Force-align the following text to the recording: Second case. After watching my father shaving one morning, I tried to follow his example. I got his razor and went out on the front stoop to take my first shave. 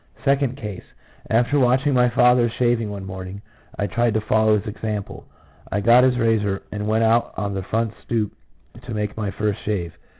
Second 0.25 0.57
case. 0.57 0.81
After 1.29 1.59
watching 1.59 1.93
my 1.93 2.09
father 2.09 2.49
shaving 2.49 2.89
one 2.89 3.05
morning, 3.05 3.43
I 3.77 3.85
tried 3.85 4.15
to 4.15 4.21
follow 4.21 4.57
his 4.57 4.65
example. 4.65 5.27
I 5.71 5.79
got 5.79 6.03
his 6.03 6.17
razor 6.17 6.63
and 6.71 6.87
went 6.87 7.03
out 7.03 7.35
on 7.37 7.53
the 7.53 7.61
front 7.61 7.93
stoop 8.03 8.33
to 8.83 8.93
take 8.95 9.15
my 9.15 9.29
first 9.29 9.59
shave. 9.63 9.93